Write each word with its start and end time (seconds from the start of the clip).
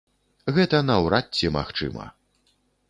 Гэта 0.55 0.79
наўрад 0.89 1.25
ці 1.41 1.53
магчыма. 1.59 2.11